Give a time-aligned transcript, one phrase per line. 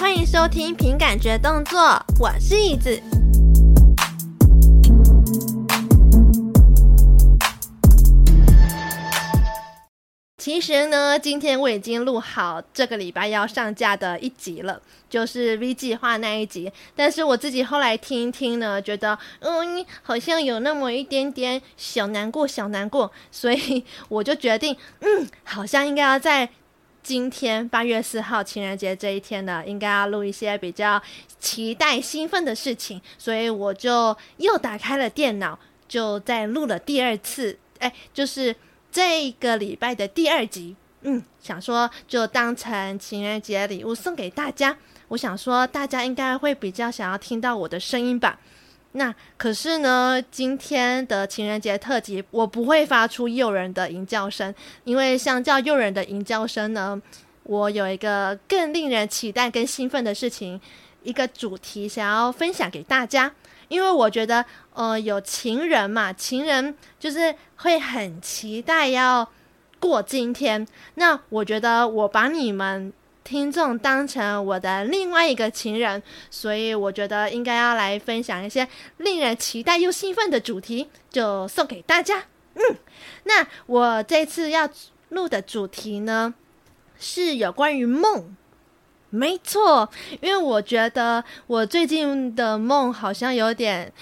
[0.00, 1.78] 欢迎收听凭感觉动作，
[2.18, 2.98] 我是椅子。
[10.38, 14.80] 其实呢，今天我已经录好这个礼拜要上架的一集了，
[15.10, 16.72] 就是 V 计划那一集。
[16.96, 26.48] 但是我自己后来听一听呢，觉得嗯，好像有那么一点点小难过，小难过，所以我就决定，嗯，好像应该要在
[27.02, 31.00] 今天八月四号情人节这一天呢，应该要录一些比较
[31.38, 33.00] 期待、兴奋的事情。
[33.18, 35.58] 所以我就又打开了电脑，
[35.88, 38.54] 就再录了第二次，哎，就是。
[38.92, 44.76] 这个礼拜的第二集，嗯，想说就当成情人节礼物送给大家。
[45.06, 48.40] 我想说，大家应该会比较想要听到我的声音吧？
[48.92, 54.52] 那可是呢，今天的情人节特辑，我不会发出诱人的吟叫声，
[54.84, 57.00] 因为相较诱人的吟叫声呢，
[57.44, 60.60] 我有一个更令人期待跟兴奋的事情，
[61.04, 63.32] 一个主题想要分享给大家。
[63.68, 69.30] 因为我觉得，呃，有情人嘛，情人就是会很期待要
[69.78, 70.66] 过今天。
[70.96, 72.92] 那我觉得我把你们
[73.30, 82.24] 听众当成我的另外一个情人，所以我觉得应该要来分享一些令人期待又兴奋的主题，就送给大家。
[82.54, 82.76] 嗯，
[83.22, 84.68] 那我这次要
[85.10, 86.34] 录的主题呢，
[86.98, 88.36] 是有关于梦。
[89.10, 89.88] 没错，
[90.20, 93.92] 因为我觉得我最近的梦好像有点，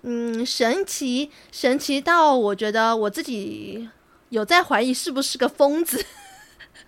[0.00, 3.86] 嗯，神奇，神奇到我觉得我自己
[4.30, 6.02] 有在怀疑是不是个疯子。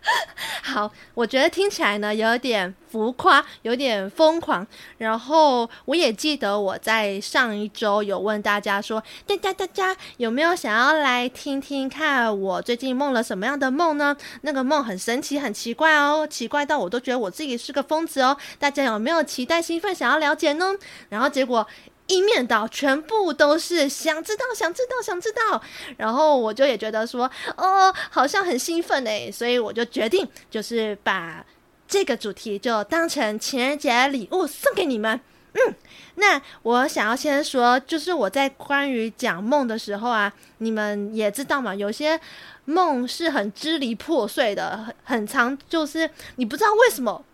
[0.63, 4.67] 好，我觉得听起来呢有点浮夸，有点疯狂。
[4.99, 14.17] 然后我也记得我在上一周有问大家说，大家大家有没有想要来听听看我最近梦了什么样的梦呢？
[14.43, 18.37] 那个梦很神奇，很奇怪哦，奇怪到我都觉得我自己是个疯子哦。
[18.59, 20.73] 大家有没有期待、兴奋，想要了解呢？
[21.09, 21.67] 然后结果。
[22.11, 25.63] 一面倒，全部都是想知道、想知道、想知道。
[25.97, 31.47] 然后我就也觉得说，哦，好像很兴奋诶，所以我就决定，就是把
[31.87, 35.21] 这个主题就当成情人节礼物送给你们。
[35.53, 35.75] 嗯，
[36.17, 42.21] 那我想要先说，就是我在关于讲梦的时候啊，你们也知道嘛，有些
[42.65, 47.25] 梦是很支离破碎的，很很常，就是你不知道为什么，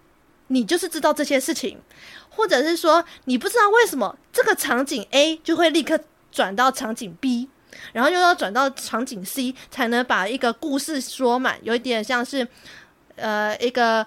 [0.49, 1.79] 你就是知道这些事情。
[2.37, 5.99] 或者是说，你不知道为什么这个场景 A 就会立刻
[6.31, 7.49] 转到场景 B，
[7.95, 12.47] 然后又要转到场景 C 才能把一个故事说满，有一点像是
[13.17, 14.07] 呃一个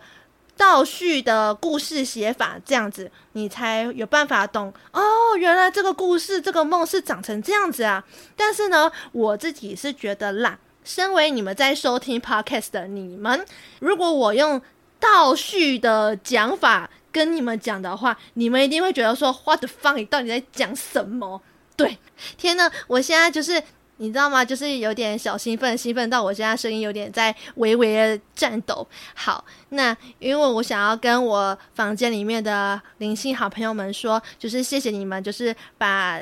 [0.55, 5.01] 倒叙的故事写法这样子，你才有办法懂哦，
[5.37, 8.03] 原来这个故事这个梦是长成这样子啊。
[8.35, 13.43] 但是呢，我自己是觉得啦，身为你们在收听 Podcast 的你们，
[13.79, 14.61] 如果我用
[14.99, 16.89] 倒叙的讲法。
[17.11, 19.95] 跟你们讲的话，你们一定会觉得说 “What the fuck？
[19.95, 21.41] 你到底在讲什么？”
[21.75, 21.97] 对，
[22.37, 23.61] 天呐，我现在就是
[23.97, 24.43] 你知道吗？
[24.43, 28.85] 就是有点小兴奋，兴奋到我现在声音有点在微微的颤抖。
[29.13, 36.19] 好，那因为我想要跟我房间里面的灵性好朋友们说，就是谢谢你们，就是把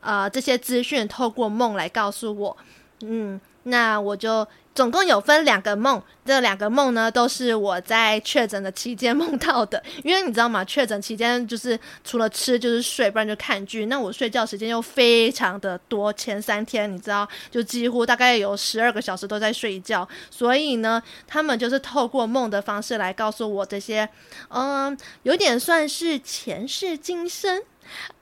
[0.00, 2.56] 呃这些资讯透过梦来告诉我。
[3.02, 4.46] 嗯，那我就。
[4.72, 9.82] 总共有分两个梦，这两个梦呢都是我在确诊的期间 梦到的。
[10.04, 10.64] 因为你知道吗？
[10.64, 13.86] 确诊期间就是除了吃就是睡，不然就看剧。
[13.86, 20.08] 那我睡觉时间又非常的多，前三天你知道，就几乎大概有十二个小时都在睡觉。
[20.30, 24.08] 所以呢，他们就是透过梦的方式来告诉我这些，
[24.50, 27.60] 嗯，有点算是前世今生。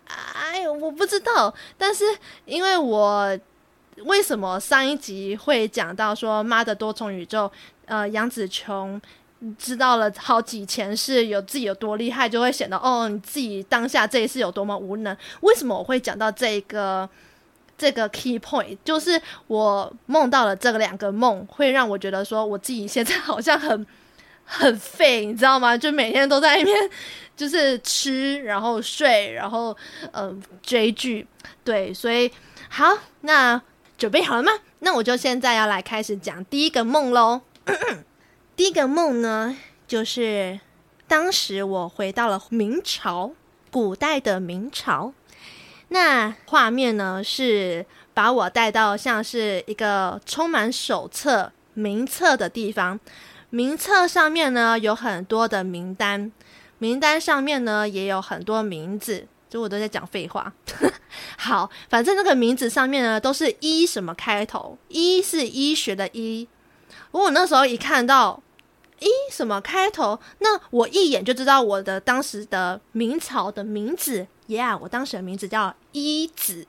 [0.06, 2.04] 哎呦，我不知道，但是
[2.46, 3.38] 因为我。
[4.04, 7.50] 为什么上一集会讲到说妈的多重宇宙？
[7.86, 9.00] 呃，杨紫琼
[9.56, 15.16] 知道了好几前世有自己有多厉害，就会显得哦，你自己当下这一世有多么无能。
[15.40, 17.08] 为什么我会讲到这个
[17.78, 18.76] 这个 key point？
[18.84, 23.86] 就是我梦到了这个两个梦，会让我觉得说我自己现在好像很
[24.44, 25.74] 很废，你知道吗？
[25.74, 26.90] 就每天都在那边
[27.34, 29.74] 就是吃，然后睡，然后
[30.12, 31.26] 嗯、呃、追剧，
[31.64, 32.30] 对，所以
[32.68, 32.84] 好
[33.22, 33.58] 那。
[33.98, 34.52] 准备好了吗？
[34.78, 37.40] 那我就现在要来开始讲第一个梦喽。
[38.54, 39.58] 第一个梦呢，
[39.88, 40.60] 就是
[41.08, 43.32] 当时我回到了明朝，
[43.72, 45.12] 古代的明朝。
[45.88, 47.84] 那画面呢，是
[48.14, 53.00] 把我带到像是一个充满手册、名册的地方。
[53.50, 56.30] 名册上面呢，有很多的名单，
[56.78, 59.26] 名单上面呢，也有很多名字。
[59.50, 60.52] 就我都在讲废话。
[61.48, 66.46] 好，反正那个名字上面呢，都是医什么开头，医是医学的医。
[67.10, 68.42] 我那时候一看到
[69.00, 70.20] 医什么开头？
[70.40, 76.66] 那我一眼就知道我的当时的明朝的名字，Yeah，我当时的名字叫医子，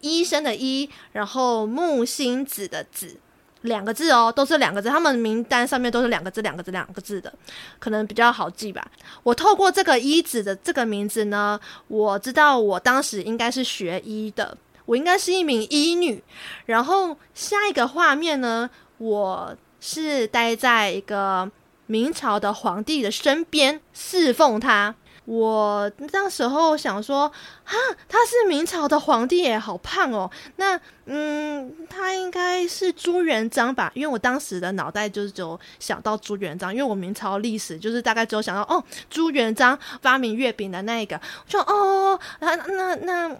[0.00, 3.20] 医生的医，然后木星子的子，
[3.62, 4.88] 两个字哦，都是两个字。
[4.88, 7.32] 他们名单上面都是两个字、两个字、两个字的，
[7.78, 8.86] 可能比较好记吧。
[9.22, 11.58] 我透过这个医子的这个名字呢，
[11.88, 16.22] 我知道我当时应该是学医的，我应该是一名医女。
[16.66, 18.68] 然后下一个画面呢，
[18.98, 19.56] 我。
[19.80, 21.48] 是待在一个
[21.86, 24.92] 明朝的皇帝的身边侍奉他。
[25.28, 27.28] 我那时候想说，
[27.62, 27.76] 哈，
[28.08, 30.30] 他是明朝的皇帝耶，好胖哦。
[30.56, 33.92] 那，嗯，他应该是朱元璋吧？
[33.94, 41.14] 因为我当时的脑袋就是只有想到朱元璋，因为我明朝历史就是大概只有想到哦，朱元璋发明月饼的那一个。
[41.16, 43.36] 我说哦，那那那。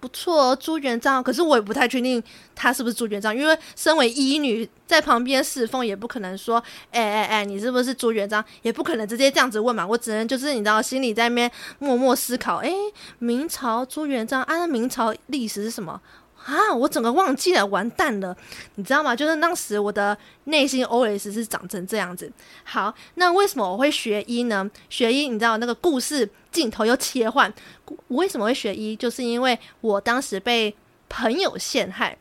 [0.00, 1.22] 不错哦，朱元璋。
[1.22, 2.22] 可是我也不太确定
[2.54, 8.44] 他是不是朱元璋，因为身为医女在旁边侍奉，也不可能说，哎哎哎，你是不是朱元璋？
[8.62, 9.86] 也不可能直接这样子问嘛。
[9.86, 12.72] 我只能就是你知道，心里在那边默默思考，哎，
[13.18, 16.00] 明朝朱元璋，啊，明朝历史是什么？
[16.46, 16.74] 啊！
[16.74, 18.34] 我整个忘记了，完蛋了，
[18.76, 19.14] 你知道吗？
[19.14, 22.32] 就是当时我的内心 OS 是长成这样子。
[22.64, 24.68] 好，那为什么我会学医呢？
[24.88, 27.52] 学医，你知道那个故事镜头又切换，
[27.84, 28.96] 我为什么会学医？
[28.96, 30.74] 就是因为我当时被
[31.08, 32.16] 朋友陷害。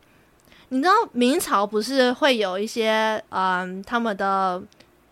[0.67, 4.61] 你知道明朝不是会有一些嗯，他们的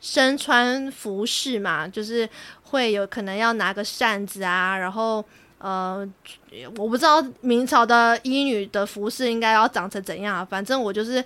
[0.02, 2.30] 身穿服饰嘛，就是
[2.64, 5.24] 会有可能要拿个扇子啊，然后。
[5.60, 6.08] 呃，
[6.78, 11.24] 我不知道明朝的医女的服饰应该要长成怎样，反正我就是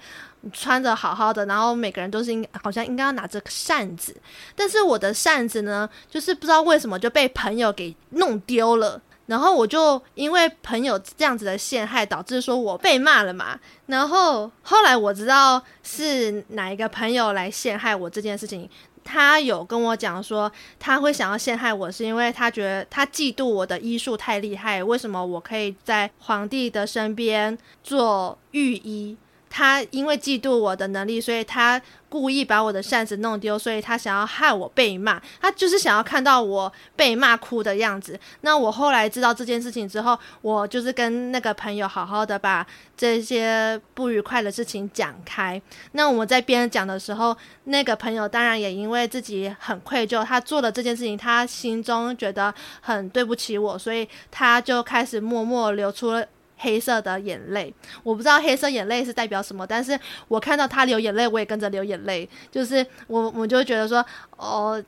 [0.54, 4.16] 穿着好好的，然后每个人都是应好像应该要拿着扇子，
[4.56, 18.69] 但是我的扇子呢，就是不知道为什么就被朋友给弄丢了，然后我就因为朋友这样子的陷害，导致说我被骂了嘛，然后后来我知道是哪一个朋友来陷害我这件事情。
[19.03, 24.83] 他有跟我讲说，他会想要陷害我，是因为他觉得他嫉妒我的医术太厉害。
[24.83, 29.18] 为什么我可以在皇帝的身边做御医？
[29.51, 35.21] 他因为嫉妒我的能力，所以他故意把我的扇子弄丢，所以他想要害我被骂。
[35.42, 38.18] 他就是想要看到我被骂哭的样子。
[38.42, 42.65] 那我后来知道这件事情之后，我就是跟那个朋友好好的把
[42.95, 45.62] 这些不愉快的事情讲开。
[45.92, 56.25] 那我们在边讲的时候，那个朋友当然也因为自己很愧疚，他做了这件事情，他心中觉得很对不起我，所以他就开始默默流出了。
[56.62, 57.72] 黑色的眼泪，
[58.02, 62.28] 我不知道黑色眼泪是代表什么，但是我看到他流眼泪，我也跟着流眼泪。
[62.50, 64.04] 就是我，我就觉得说，
[64.38, 64.84] 哦，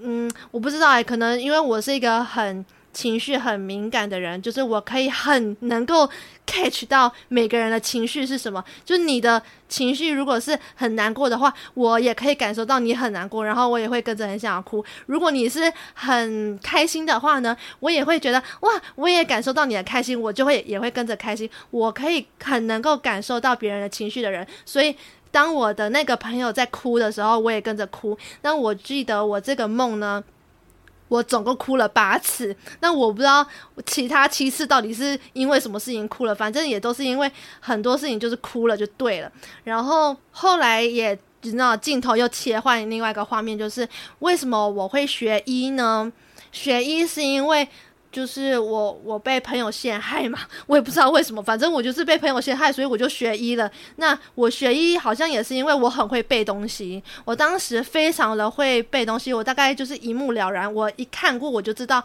[0.00, 2.64] 嗯，我不知道哎，可能因为我是一个很。
[2.92, 6.06] 情绪很敏感的人，就是我可以很能够
[6.52, 8.62] catch 到每个人的情绪是什么。
[8.84, 14.84] 就是你的情绪如果是很难过的话，我也可以感受到你很难过，然后我也会跟着很想要哭。
[15.06, 21.48] 如果你是很开心的话呢，我也会觉得哇，我也感受到你的开心，我就会也会跟着开心。
[21.70, 24.94] 我可以很能够感受到别人的情绪的人，所以
[25.30, 28.18] 当我的那个朋友在哭的时候，我也跟着哭。
[28.42, 30.22] 那我记得我这个梦呢。
[31.12, 33.46] 我总共哭了八次，那我不知道
[33.84, 37.30] 其他七次到底是因为什么事情哭了，反正也都是因为
[37.60, 39.30] 很多事情就是哭了就对了。
[39.62, 43.86] 然后后来也知道镜头又切换另外一个画面，就是
[44.20, 46.10] 为什么我会学医呢？
[46.50, 47.68] 学医是因为。
[48.12, 53.68] 就是我，我被朋友陷害嘛，我也不知道为什么，反正我就是被朋友陷害，所以我就学医了。
[53.96, 62.04] 那我学医好像也是因为我很会背东西，我当时非常的会背东西，我大概就是一目了然，我一看过我就知道。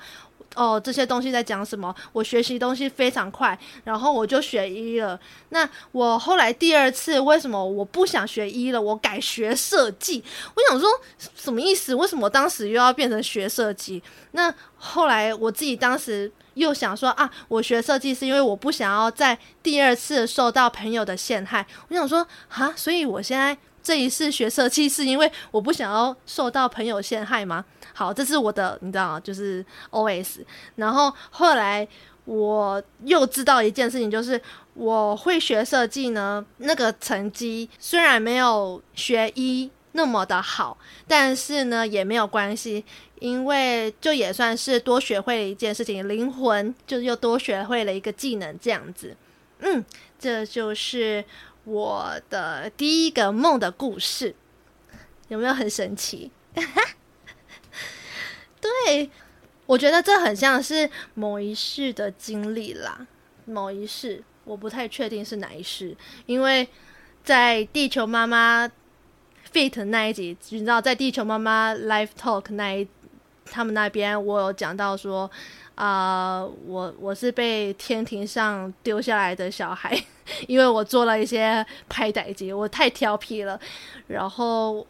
[0.57, 1.95] 哦，这些东西在讲什么？
[2.11, 5.17] 我学习东西非常快，然后我就学医了。
[5.49, 8.81] 那我后来第二次为什么我不想学医了？
[8.81, 10.23] 我改学设计。
[10.55, 10.89] 我想说
[11.35, 11.93] 什么意思？
[11.93, 14.01] 为什么当时又要变成学设计？
[14.31, 21.63] 那后来我自己当时又想说啊，我学设计是因为我不想要在第二次受到朋友的陷害。
[21.89, 23.55] 我想说啊，所以我现在。
[23.87, 27.63] 这一次学设计是因为我不想要受到朋友陷害吗？
[27.93, 29.19] 好，这是我的，你知道吗？
[29.21, 30.39] 就是 OS。
[30.75, 31.87] 然后后来
[32.25, 34.41] 我又知道一件事情，就是
[34.73, 40.77] 我会学设计呢，那个成绩虽然没有学医那么的好，
[41.07, 42.83] 但是呢也没有关系，
[43.21, 49.15] 因为就也算是多学会了一件事情，灵魂就又多学会了一个技能，这样子。
[49.59, 49.85] 嗯，
[50.19, 51.23] 这就是。
[51.67, 54.33] 我的第一个梦的故事
[55.27, 56.31] 有没有很神奇？
[58.61, 59.11] 对，
[59.65, 63.05] 我觉得这很像是某一世的经历啦。
[63.43, 65.93] 某一世，我不太确定是哪一世，
[66.25, 66.65] 因为
[67.21, 68.71] 在地球妈妈
[69.51, 72.87] Fit 那一集，你知道在地球妈妈 Live Talk 那一
[73.43, 75.29] 他们那边，我有讲到说，
[75.77, 79.97] 啊、我我是被天庭上丢下来的小孩，
[80.47, 83.59] 因为我做了一些拍歹机，我太调皮了，
[84.07, 84.85] 然后。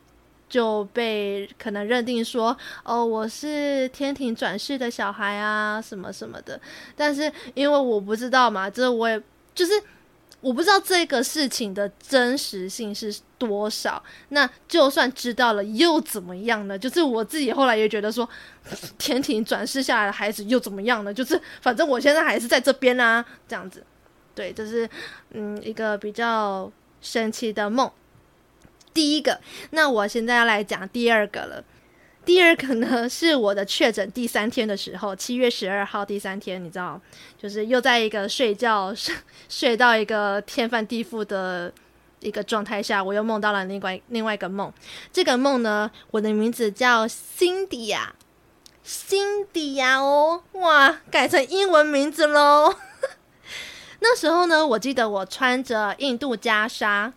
[0.49, 6.57] 就被可能认定说，哦，我是天庭转世的小孩啊，什么什么的。
[6.95, 9.21] 但是因为我不知道嘛，这我也
[9.53, 9.73] 就是
[10.39, 14.01] 我不知道这个事情的真实性是多少。
[14.29, 16.77] 那就算知道了又怎么样呢？
[16.77, 18.27] 就是我自己后来也觉得说，
[18.97, 21.13] 天庭转世下来的孩子又怎么样呢？
[21.13, 23.83] 就是反正我现在还是在这边啊，这样子。
[24.35, 24.87] 对，就是
[25.31, 27.91] 嗯一个比较神奇的梦。
[28.93, 29.39] 第一个，
[29.71, 31.63] 那我现在要来讲第二个了。
[32.27, 36.99] 第二个呢，是我的确诊第三天的时候，七月十二号第三天，你知道，
[37.41, 39.15] 就是又在一个睡觉睡
[39.47, 41.71] 睡到一个天翻地覆的
[42.19, 44.69] 一个状态下，我又梦到了另外另外一个梦。
[45.13, 48.13] 这个梦呢，我的名字叫辛迪亚，
[48.83, 52.75] 辛迪亚哦，哇，改成英文名字喽。
[54.01, 57.13] 那时候呢，我记得我穿着印度袈裟。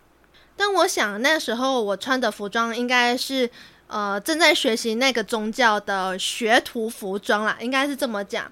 [0.56, 3.50] 但我想那时候我穿的服装应该是，
[3.90, 8.50] 呃，正在学习那个宗教的学徒服装啦，应该是这么讲。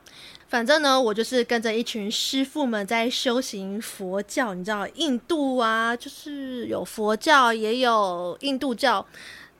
[0.49, 9.07] 反正呢，我就是跟着一群师傅们在修行佛教，你知道，印度啊，就是有佛教也有印度教。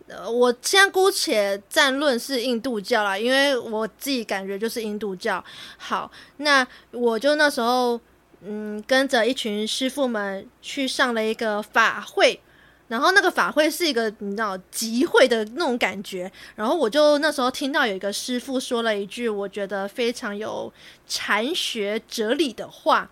[0.09, 5.45] 呃，我现在姑且暂论是印度教啦，因为我自己感觉就是印度教。
[5.77, 8.01] 好，那我就那时候。
[8.41, 12.41] 嗯，跟着一群师傅们去上了一个法会，
[12.89, 16.31] 然后那个法会是一个你知道集会的那种感觉。
[16.57, 20.73] 然后我就那时候听到有一个师傅说了一句我觉得非常有
[21.07, 23.11] 禅学哲理的话，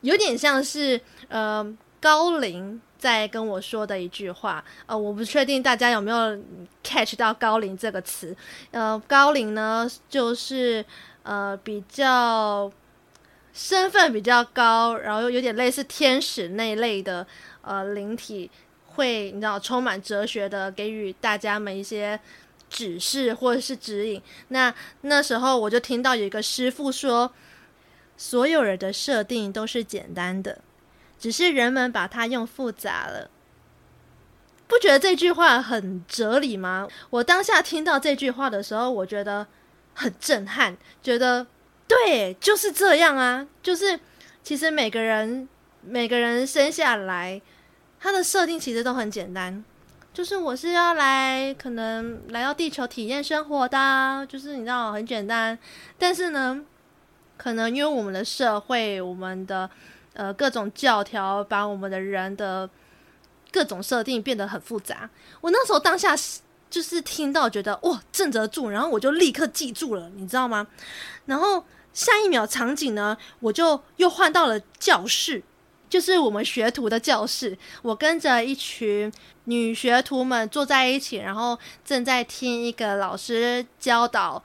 [0.00, 1.64] 有点像是呃
[2.00, 4.64] 高龄在跟我说的一句话。
[4.86, 6.38] 呃，我不确定大家有没有
[6.82, 8.36] catch 到高龄这个词。
[8.70, 10.84] 呃，高龄呢就是
[11.22, 12.72] 呃比较。
[13.56, 17.24] 身份比较高，然后又有点类似天使那一类的
[17.62, 18.50] 呃灵体，
[18.94, 22.18] 会你知道充满哲学的给予大家们一些
[22.68, 24.20] 指示或者是指引。
[24.48, 27.32] 那那时候我就听到有一个师傅说，
[28.16, 30.60] 所有人的设定都是简单的，
[31.18, 33.30] 只是人们把它用复杂了。
[34.66, 36.88] 不觉得这句话很哲理吗？
[37.10, 39.46] 我当下听到这句话的时候，我觉得
[39.92, 41.46] 很震撼，觉得。
[41.86, 44.00] 对，就是这样啊，就是
[44.42, 45.46] 其实每个人
[45.82, 47.40] 每个人生下来，
[48.04, 49.64] 它的设定其实都很简单，
[50.12, 55.58] 就是我是要来可能来到地球体验生活的，就是你知道很简单。
[55.98, 56.62] 但是呢，
[57.38, 59.70] 可能因为我们的社会，我们的
[60.12, 62.68] 呃各种教条，把我们的人的
[63.50, 65.08] 各种设定变得很复杂。
[65.40, 66.14] 我那时候当下
[66.68, 70.66] 就是听到觉得哇，正则住，然后我就立刻记住了，你知道吗？
[71.24, 71.64] 然后。
[71.94, 75.40] 下一秒场景呢，我就又换到了教室，
[75.94, 77.56] 就是我们学徒的教室。
[77.80, 79.12] 我跟着一群
[79.44, 84.42] 女学徒们坐在一起，然后正在听一个老师教导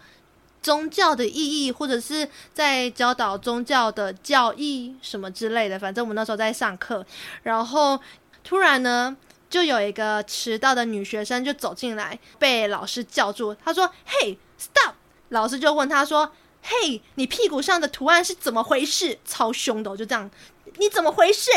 [0.61, 5.79] 宗教的意义，或者是在教导宗教的教义什么之类的。
[5.79, 7.03] 反正我们那时候在上课，
[7.41, 7.99] 然后
[8.43, 9.17] 突然呢，
[9.49, 13.55] 就有一个迟到的女学生就走进来，被老师叫住。
[13.65, 14.93] 她说：“Hey, stop！”
[15.29, 16.31] 老师就问她说。
[16.61, 19.17] 嘿你屁股上的图案是怎么回事？
[19.23, 20.29] 超凶的，就这样，
[20.77, 21.49] 你怎么回事？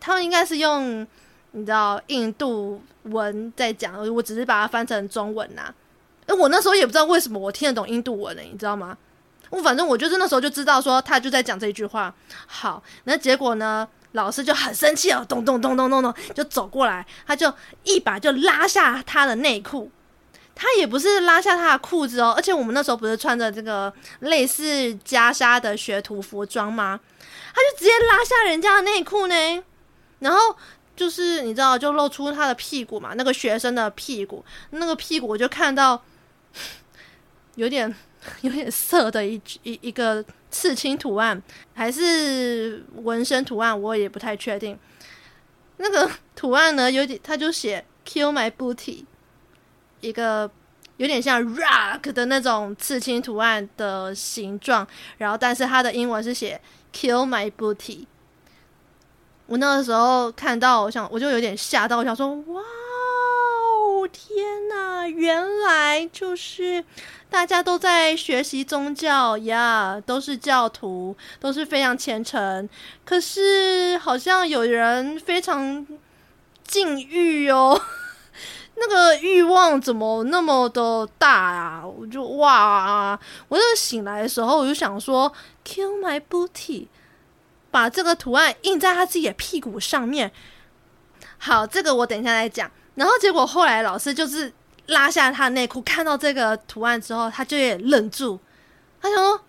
[0.00, 1.06] 他们应该是用
[1.52, 5.74] 你知道印度文在讲，我只是把它翻成中文呐、啊。
[6.26, 8.96] 哎，我那时候也不知道为什么我听得懂印度文呢，你知道吗？
[9.50, 12.14] 我反正我就是那时候就知道说他就在讲这句话。
[12.46, 17.50] 好，那结果呢，老师就很生气哦，咚咚咚咚咚咚，就走过来，他就
[17.84, 19.90] 一把就拉下他的内裤。
[20.60, 26.98] 他也不是拉下他的裤子哦，而且我们那时候不是穿着这个类似袈裟的学徒服装吗？
[27.54, 29.64] 他就直接拉下人家的内裤呢，
[30.18, 30.38] 然后
[30.96, 36.02] 就是你知道，就露出他的屁股嘛，那个学生的屁股，那个屁股我就看到
[37.54, 37.94] 有点
[38.40, 41.40] 有点色的一一一个刺青图案，
[41.72, 44.76] 还是纹身图案，我也不太确定。
[45.76, 49.04] 那个图案呢，有点他就写 “kill my booty”。
[50.00, 50.50] 一个
[50.96, 54.86] 有点像 rock 的那种刺青图案的形状，
[55.18, 56.60] 然后但是它的英文是写
[56.92, 58.06] kill my booty。
[59.46, 66.84] 我那个时候看到，我想我就有点吓到，我想说哇哦，天哪，原来就是
[67.30, 72.68] 大家都在学习宗教呀都是教徒，都是非常虔诚，
[73.04, 75.86] 可是好像有人非常
[76.62, 77.80] 禁欲哦。
[78.80, 81.84] 那个欲望怎么那么的大啊？
[81.84, 83.18] 我就哇！
[83.48, 85.32] 我就醒来的时候，我就想说
[85.64, 86.86] ，Kill my booty，
[87.70, 90.30] 把这个图案印在他自己的屁股上面。
[91.38, 92.70] 好，这个我等一下再讲。
[92.94, 94.52] 然后结果后来老师就是
[94.86, 98.38] 拉下他的内裤，看到这个图案之后，他就也愣住，
[99.02, 99.40] 他想说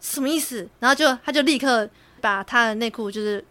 [0.00, 0.68] 什么意思？
[0.80, 1.88] 然后就他就立刻
[2.20, 3.44] 把他的内裤就是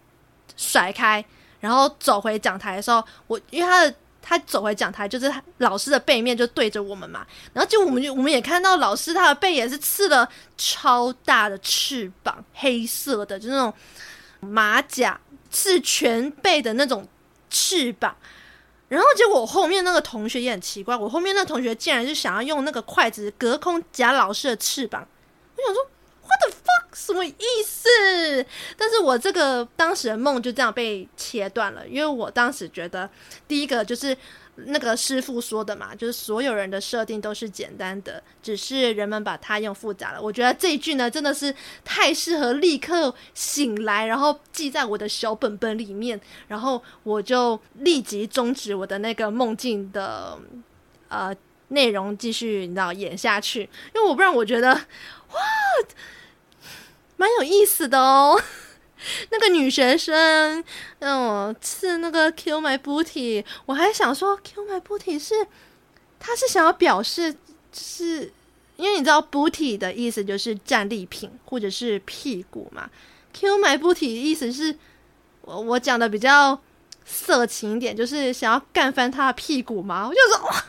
[0.58, 1.24] 甩开，
[1.62, 3.96] 然后走回讲台的时候，我因为他的。
[4.22, 13.74] 他走回讲台，就是老师的背面就对着我们嘛，然后就我们就我们也看到老师他的背也是刺了超大的翅膀，黑色的，就那种
[14.40, 17.08] 马甲刺全背的那种
[17.50, 18.16] 翅膀。
[18.88, 25.08] 然后结果我后面那个同学也很奇怪，我后面那个同学竟然是想要用那个筷子隔空夹老师的翅膀，
[25.56, 25.88] 我想说。
[26.30, 26.79] What the fuck？
[27.00, 27.88] 什么意思？
[28.78, 33.10] 但是我这个当时的梦就这样被切断了，因为我当时觉得，
[33.48, 34.16] 第一个就是
[34.66, 40.22] 那个师傅说的嘛，就是所有人的设定都是简单的，只是人们把它用复杂了。
[40.22, 50.38] 我觉得这一句呢，真的是太适合立刻醒来，然后记在我的小本本里面，然后我就立即终止我的那个梦境的
[51.08, 51.34] 呃
[51.70, 53.62] 内容，继续你知道演下去，
[53.96, 55.40] 因为我不然我觉得哇
[57.20, 58.42] 蛮有意思的哦，
[59.30, 60.64] 那个女学生
[61.00, 65.46] 让我刺那个 kill my booty，我还想说 kill my booty 是，
[66.18, 67.36] 她是想要表示，
[67.74, 68.32] 是
[68.78, 72.90] 因为你知道 booty 的意思就是战利品或者是屁股嘛
[73.38, 74.74] ，kill my booty 的意思是
[75.42, 76.58] 我我讲的比较
[77.06, 80.66] 色情一点，就是想要干翻她的屁股嘛，我就说哇。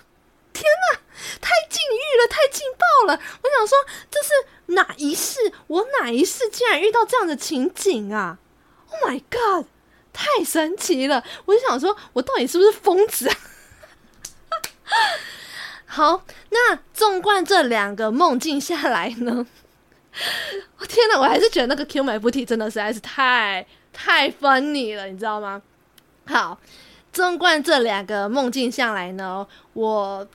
[0.53, 1.00] 天呐，
[1.41, 3.21] 太禁欲了，太劲爆了！
[3.43, 3.77] 我想说，
[4.11, 5.53] 这是哪一世？
[5.67, 8.39] 我哪一世竟然遇到这样的情景啊
[8.91, 9.67] ？Oh my god，
[10.13, 11.23] 太神奇了！
[11.45, 13.37] 我就想说，我到底是不是疯子啊？
[15.87, 19.47] 好，那纵观这两个梦境下来呢，
[20.79, 25.61] 我 天呐，我还是觉得那个 Kill My Booty 真的实在是太太 funny 了，你知道吗？
[26.27, 26.59] 好，
[27.13, 30.27] 纵观这两个梦境下来呢，我。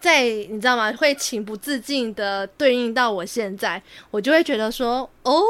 [0.00, 0.92] 在你知道吗？
[0.92, 5.42] 会情不自禁的对应到我现在，我就会觉得说，哦，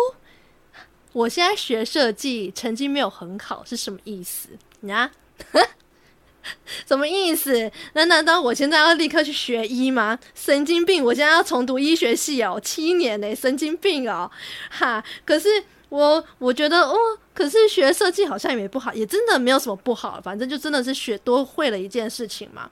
[1.13, 4.49] 我现在学设计，成绩没有很好，是什么意思？
[4.81, 5.11] 你啊，
[6.87, 7.71] 什么意思？
[7.95, 10.19] 那难道我现在要立刻去学医吗？
[10.35, 11.05] 神经病！
[11.05, 14.31] 我现在要重读医学系哦，七年呢，神经病哦，
[14.71, 15.05] 哈！
[15.25, 15.49] 可是。
[15.97, 16.95] 我我觉得哦，
[17.33, 22.71] 可是学设计好像也没不好，也真的没有什么不好，反正就真的是学多会了一件事情嘛。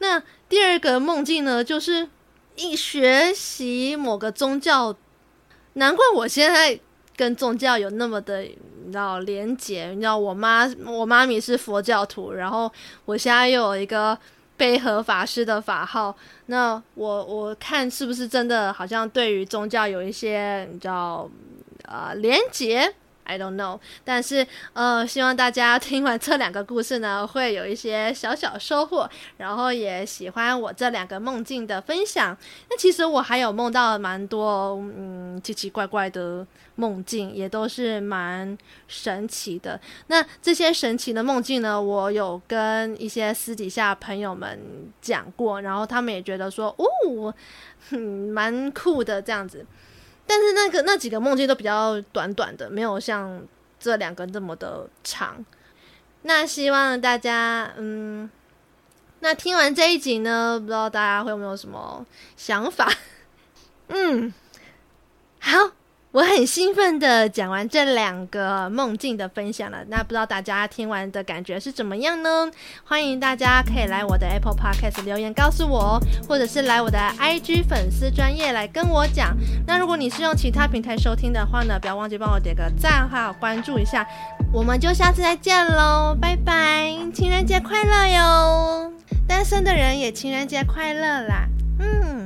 [0.00, 2.06] 那第二个梦境呢，就是
[2.56, 4.94] 一学习某个宗教，
[5.72, 6.78] 难怪我现在
[7.16, 9.88] 跟宗教有那么的你知道连结。
[9.88, 12.70] 你知道我妈我妈咪是佛教徒，然后
[13.06, 14.18] 我现在又有一个
[14.58, 16.14] 贝和法师的法号，
[16.46, 21.26] 那我我看是不是真的好像对于宗教有一些你知道。
[21.86, 22.94] 呃，连结
[23.24, 32.36] ，I don't know，但是呃，希望大家听完这两个故事呢，会有一些小小收获，然后也喜欢我这两个梦境的分享。
[32.70, 36.46] 那其实我还有梦到蛮多嗯奇奇怪怪的
[36.76, 39.80] 梦境，也都是蛮神奇的。
[40.06, 44.58] 那这些神奇的梦境呢，我有跟一些私底下朋友们
[45.00, 47.34] 讲过，然后他们也觉得说，哦，
[47.90, 49.66] 嗯，蛮酷的这样子。
[50.26, 53.40] 但是那个那几个梦境都比较短短的，没有像
[53.78, 55.44] 这两个这么的长。
[56.22, 58.28] 那希望大家，嗯，
[59.20, 62.04] 那听完这一集呢，不知道大家会有没有什么
[62.36, 62.92] 想法？
[63.88, 64.34] 嗯，
[65.40, 65.72] 好。
[66.16, 72.50] 我很兴奋的讲完这两个梦境的分享了，那不知道大家听完的感觉是怎么样呢？
[72.84, 79.36] 欢迎大家可以来我的 Apple Podcast 留言告诉我，或者是来我的 IG 粉丝专业来跟我讲。
[79.66, 84.06] 那如果你是用其他平台收听的话呢，不要忘记帮我点个赞还有关注一下。
[84.50, 86.96] 我们就下次再见喽，拜拜！
[87.12, 88.90] 情人节快乐哟！
[89.28, 91.46] 单身的人也情人节快乐啦！
[91.78, 92.25] 嗯